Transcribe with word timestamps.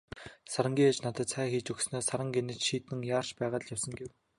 Сарангийн 0.51 0.89
ээж 0.91 0.99
надад 1.03 1.27
цай 1.33 1.47
хийж 1.51 1.67
өгснөө 1.73 2.01
"Саран 2.07 2.29
гэнэт 2.35 2.59
шийдэн 2.67 3.01
яарч 3.15 3.29
байгаад 3.39 3.63
л 3.65 3.73
явсан" 3.75 3.93
гэв. 3.99 4.09